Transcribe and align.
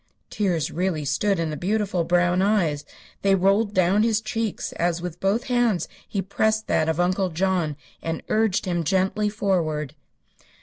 Tears 0.31 0.71
really 0.71 1.05
stood 1.05 1.37
in 1.37 1.51
the 1.51 1.55
beautiful 1.55 2.03
brown 2.03 2.41
eyes. 2.41 2.85
They 3.21 3.35
rolled 3.35 3.75
down 3.75 4.01
his 4.01 4.19
cheeks, 4.19 4.71
as 4.71 4.99
with 4.99 5.19
both 5.19 5.43
hands 5.43 5.87
he 6.07 6.23
pressed 6.23 6.65
that 6.65 6.89
of 6.89 6.99
Uncle 6.99 7.29
John 7.29 7.75
and 8.01 8.23
urged 8.27 8.65
him 8.65 8.83
gently 8.83 9.29
forward. 9.29 9.93